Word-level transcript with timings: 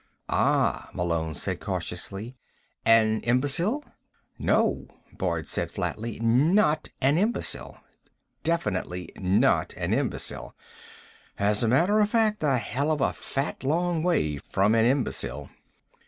"Ah," 0.33 0.89
Malone 0.95 1.35
said 1.35 1.59
cautiously. 1.59 2.35
"An 2.85 3.19
imbecile?" 3.21 3.85
"No," 4.39 4.87
Boyd 5.15 5.47
said 5.47 5.69
flatly. 5.69 6.19
"Not 6.21 6.89
an 7.01 7.19
imbecile. 7.19 7.77
Definitely 8.43 9.09
not 9.17 9.73
an 9.75 9.93
imbecile. 9.93 10.55
As 11.37 11.63
a 11.63 11.67
matter 11.67 11.99
of 11.99 12.09
fact, 12.09 12.41
a 12.41 12.57
hell 12.57 12.89
of 12.89 12.99
a 12.99 13.13
fat 13.13 13.63
long 13.63 14.01
way 14.01 14.37
from 14.37 14.73
an 14.73 14.85
imbecile." 14.85 15.51